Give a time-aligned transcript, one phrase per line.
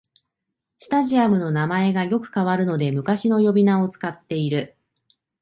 [0.79, 4.75] スタジアムの名前がよく変わるので昔の呼び名を使ってる